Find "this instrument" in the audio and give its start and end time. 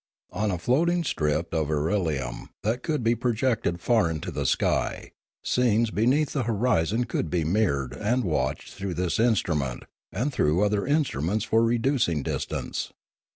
8.95-9.83